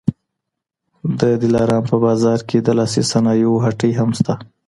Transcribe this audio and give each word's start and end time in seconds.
د 1.19 1.21
دلارام 1.43 1.83
په 1.91 1.97
بازار 2.05 2.39
کي 2.49 2.57
د 2.61 2.69
لاسي 2.79 3.03
صنایعو 3.11 3.61
هټۍ 3.65 3.91
هم 3.99 4.09
سته 4.19 4.33